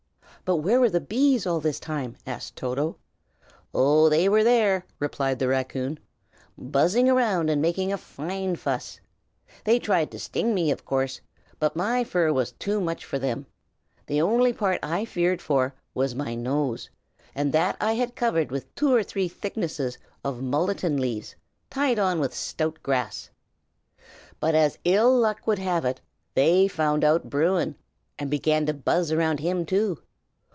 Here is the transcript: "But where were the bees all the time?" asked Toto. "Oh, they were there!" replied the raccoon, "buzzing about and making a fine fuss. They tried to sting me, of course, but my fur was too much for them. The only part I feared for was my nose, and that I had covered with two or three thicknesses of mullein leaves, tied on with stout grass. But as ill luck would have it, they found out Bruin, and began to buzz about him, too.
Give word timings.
"But 0.43 0.57
where 0.57 0.81
were 0.81 0.89
the 0.89 0.99
bees 0.99 1.45
all 1.47 1.61
the 1.61 1.71
time?" 1.71 2.17
asked 2.27 2.57
Toto. 2.57 2.97
"Oh, 3.73 4.09
they 4.09 4.27
were 4.27 4.43
there!" 4.43 4.85
replied 4.99 5.39
the 5.39 5.47
raccoon, 5.47 5.97
"buzzing 6.57 7.07
about 7.07 7.49
and 7.49 7.61
making 7.61 7.93
a 7.93 7.97
fine 7.97 8.57
fuss. 8.57 8.99
They 9.63 9.79
tried 9.79 10.11
to 10.11 10.19
sting 10.19 10.53
me, 10.53 10.69
of 10.69 10.83
course, 10.83 11.21
but 11.59 11.75
my 11.77 12.03
fur 12.03 12.33
was 12.33 12.51
too 12.53 12.81
much 12.81 13.05
for 13.05 13.17
them. 13.17 13.45
The 14.07 14.19
only 14.19 14.51
part 14.51 14.79
I 14.83 15.05
feared 15.05 15.41
for 15.41 15.73
was 15.93 16.15
my 16.15 16.35
nose, 16.35 16.89
and 17.33 17.53
that 17.53 17.77
I 17.79 17.93
had 17.93 18.13
covered 18.15 18.51
with 18.51 18.73
two 18.75 18.93
or 18.93 19.03
three 19.03 19.29
thicknesses 19.29 19.97
of 20.21 20.41
mullein 20.41 20.97
leaves, 20.97 21.33
tied 21.69 21.99
on 21.99 22.19
with 22.19 22.33
stout 22.35 22.79
grass. 22.83 23.29
But 24.41 24.53
as 24.53 24.79
ill 24.83 25.15
luck 25.17 25.45
would 25.47 25.59
have 25.59 25.85
it, 25.85 26.01
they 26.33 26.67
found 26.67 27.05
out 27.05 27.29
Bruin, 27.29 27.75
and 28.19 28.29
began 28.29 28.65
to 28.65 28.73
buzz 28.73 29.11
about 29.11 29.39
him, 29.39 29.65
too. 29.65 29.99